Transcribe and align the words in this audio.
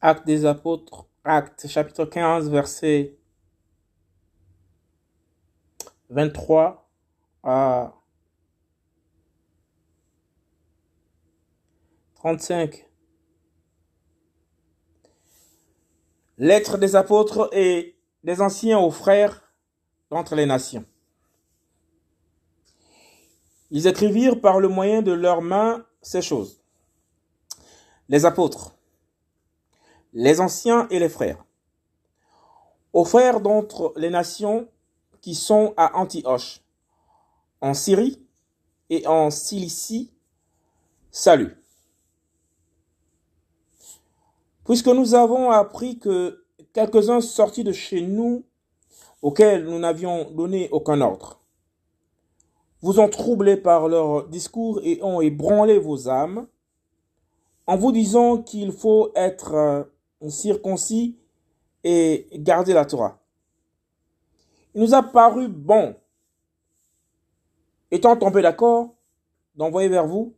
Actes 0.00 0.26
des 0.26 0.46
apôtres, 0.46 1.06
Actes 1.24 1.66
chapitre 1.66 2.04
15, 2.04 2.50
verset 2.50 3.18
23 6.10 6.88
à 7.42 7.94
35. 12.14 12.88
Lettre 16.38 16.78
des 16.78 16.94
apôtres 16.94 17.50
et 17.52 17.98
des 18.22 18.40
anciens 18.40 18.78
aux 18.78 18.92
frères 18.92 19.52
d'entre 20.10 20.36
les 20.36 20.46
nations. 20.46 20.84
Ils 23.72 23.88
écrivirent 23.88 24.40
par 24.40 24.60
le 24.60 24.68
moyen 24.68 25.02
de 25.02 25.10
leurs 25.10 25.42
mains 25.42 25.84
ces 26.02 26.22
choses. 26.22 26.62
Les 28.08 28.24
apôtres, 28.24 28.77
les 30.12 30.40
anciens 30.40 30.88
et 30.90 30.98
les 30.98 31.08
frères, 31.08 31.44
aux 32.92 33.04
frères 33.04 33.40
d'entre 33.40 33.92
les 33.96 34.10
nations 34.10 34.68
qui 35.20 35.34
sont 35.34 35.74
à 35.76 35.98
Antioche, 35.98 36.62
en 37.60 37.74
Syrie 37.74 38.22
et 38.90 39.06
en 39.06 39.30
Cilicie, 39.30 40.12
salut. 41.10 41.56
Puisque 44.64 44.88
nous 44.88 45.14
avons 45.14 45.50
appris 45.50 45.98
que 45.98 46.44
quelques-uns 46.72 47.20
sortis 47.20 47.64
de 47.64 47.72
chez 47.72 48.00
nous, 48.00 48.44
auxquels 49.22 49.64
nous 49.64 49.78
n'avions 49.78 50.30
donné 50.30 50.68
aucun 50.70 51.00
ordre, 51.00 51.40
vous 52.80 53.00
ont 53.00 53.08
troublé 53.08 53.56
par 53.56 53.88
leur 53.88 54.28
discours 54.28 54.80
et 54.84 55.02
ont 55.02 55.20
ébranlé 55.20 55.78
vos 55.78 56.08
âmes, 56.08 56.46
en 57.66 57.76
vous 57.76 57.92
disant 57.92 58.38
qu'il 58.38 58.72
faut 58.72 59.10
être 59.14 59.90
circoncis 60.26 61.16
et 61.84 62.28
garder 62.34 62.72
la 62.72 62.84
Torah. 62.84 63.18
Il 64.74 64.82
nous 64.82 64.94
a 64.94 65.02
paru 65.02 65.48
bon, 65.48 65.96
étant 67.90 68.16
tombé 68.16 68.42
d'accord, 68.42 68.94
d'envoyer 69.54 69.88
vers 69.88 70.06
vous, 70.06 70.34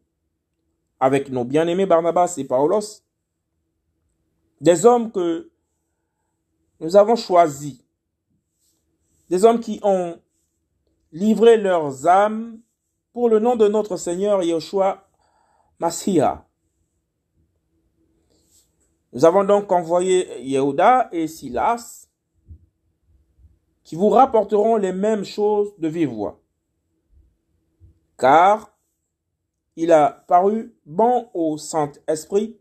avec 0.98 1.30
nos 1.30 1.44
bien-aimés 1.44 1.86
Barnabas 1.86 2.34
et 2.36 2.44
Paulos, 2.44 3.02
des 4.60 4.84
hommes 4.84 5.10
que 5.10 5.50
nous 6.78 6.96
avons 6.96 7.16
choisis, 7.16 7.82
des 9.28 9.44
hommes 9.44 9.60
qui 9.60 9.80
ont 9.82 10.20
livré 11.12 11.56
leurs 11.56 12.06
âmes 12.06 12.60
pour 13.12 13.28
le 13.28 13.38
nom 13.38 13.56
de 13.56 13.66
notre 13.68 13.96
Seigneur 13.96 14.42
Yeshua 14.42 15.06
Mashiach. 15.78 16.49
Nous 19.12 19.24
avons 19.24 19.44
donc 19.44 19.70
envoyé 19.72 20.40
Yehuda 20.42 21.08
et 21.12 21.26
Silas 21.26 22.08
qui 23.82 23.96
vous 23.96 24.08
rapporteront 24.08 24.76
les 24.76 24.92
mêmes 24.92 25.24
choses 25.24 25.72
de 25.78 25.88
vive 25.88 26.10
voix. 26.10 26.40
Car 28.16 28.76
il 29.74 29.90
a 29.90 30.10
paru 30.28 30.74
bon 30.86 31.28
au 31.34 31.58
Saint-Esprit 31.58 32.56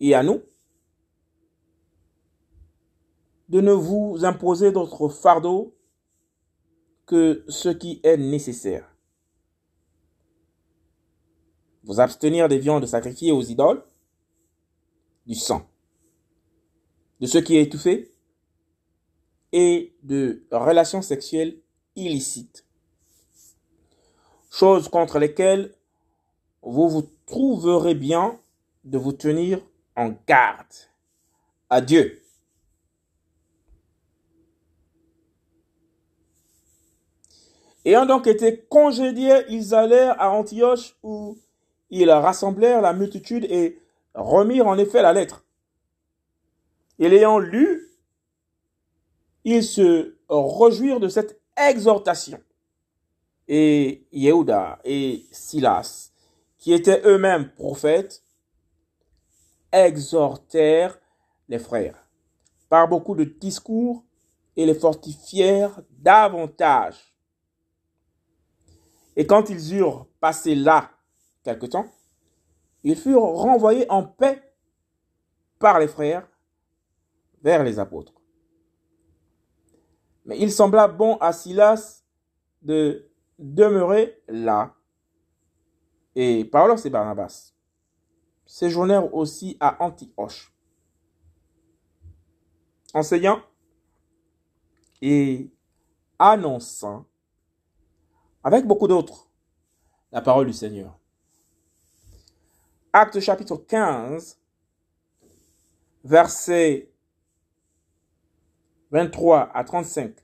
et 0.00 0.14
à 0.14 0.22
nous 0.22 0.40
de 3.48 3.60
ne 3.60 3.72
vous 3.72 4.24
imposer 4.24 4.72
d'autres 4.72 5.10
fardeaux 5.10 5.76
que 7.04 7.44
ce 7.48 7.68
qui 7.68 8.00
est 8.02 8.16
nécessaire. 8.16 8.88
Vous 11.84 12.00
abstenir 12.00 12.48
des 12.48 12.58
viandes 12.58 12.86
sacrifiées 12.86 13.32
aux 13.32 13.42
idoles, 13.42 13.84
du 15.26 15.34
sang, 15.34 15.66
de 17.20 17.26
ce 17.26 17.38
qui 17.38 17.56
est 17.56 17.74
et 19.52 19.92
de 20.02 20.42
relations 20.50 21.02
sexuelles 21.02 21.56
illicites. 21.94 22.64
Choses 24.50 24.88
contre 24.88 25.18
lesquelles 25.18 25.74
vous 26.62 26.88
vous 26.88 27.08
trouverez 27.26 27.94
bien 27.94 28.38
de 28.84 28.98
vous 28.98 29.12
tenir 29.12 29.60
en 29.96 30.14
garde. 30.26 30.66
Adieu. 31.70 32.22
Ayant 37.84 38.06
donc 38.06 38.26
été 38.26 38.58
congédiés, 38.68 39.44
ils 39.48 39.74
allèrent 39.74 40.20
à 40.20 40.30
Antioche 40.30 40.94
où 41.02 41.36
ils 41.90 42.10
rassemblèrent 42.10 42.80
la 42.80 42.92
multitude 42.92 43.44
et 43.44 43.78
remirent 44.14 44.66
en 44.66 44.78
effet 44.78 45.02
la 45.02 45.12
lettre. 45.12 45.44
Et 46.98 47.08
l'ayant 47.08 47.38
lu, 47.38 47.90
ils 49.44 49.64
se 49.64 50.16
rejoiurent 50.28 51.00
de 51.00 51.08
cette 51.08 51.40
exhortation. 51.56 52.40
Et 53.48 54.06
Yehuda 54.12 54.78
et 54.84 55.26
Silas, 55.32 56.12
qui 56.58 56.72
étaient 56.72 57.02
eux-mêmes 57.04 57.52
prophètes, 57.52 58.22
exhortèrent 59.72 60.98
les 61.48 61.58
frères 61.58 62.06
par 62.68 62.88
beaucoup 62.88 63.14
de 63.14 63.24
discours 63.24 64.04
et 64.56 64.64
les 64.64 64.74
fortifièrent 64.74 65.82
davantage. 65.90 67.14
Et 69.16 69.26
quand 69.26 69.50
ils 69.50 69.74
eurent 69.74 70.06
passé 70.20 70.54
là 70.54 70.90
quelque 71.42 71.66
temps, 71.66 71.86
ils 72.82 72.96
furent 72.96 73.22
renvoyés 73.22 73.90
en 73.90 74.04
paix 74.04 74.42
par 75.58 75.78
les 75.78 75.88
frères 75.88 76.28
vers 77.42 77.62
les 77.62 77.78
apôtres. 77.78 78.14
Mais 80.24 80.38
il 80.38 80.52
sembla 80.52 80.88
bon 80.88 81.16
à 81.16 81.32
Silas 81.32 82.04
de 82.62 83.10
demeurer 83.38 84.22
là. 84.28 84.74
Et 86.14 86.44
Paulos 86.44 86.76
et 86.84 86.90
Barnabas 86.90 87.54
séjournèrent 88.44 89.14
aussi 89.14 89.56
à 89.60 89.82
Antioche, 89.82 90.54
enseignant 92.92 93.40
et 95.00 95.50
annonçant 96.18 97.06
avec 98.44 98.66
beaucoup 98.66 98.88
d'autres, 98.88 99.30
la 100.10 100.20
parole 100.20 100.46
du 100.46 100.52
Seigneur. 100.52 100.98
Acte 102.94 103.20
chapitre 103.20 103.56
15, 103.56 104.38
versets 106.04 106.92
23 108.90 109.50
à 109.54 109.64
35. 109.64 110.14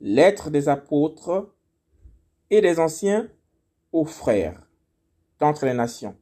Lettre 0.00 0.48
des 0.48 0.70
apôtres 0.70 1.52
et 2.48 2.62
des 2.62 2.80
anciens 2.80 3.28
aux 3.92 4.06
frères 4.06 4.66
d'entre 5.40 5.66
les 5.66 5.74
nations. 5.74 6.16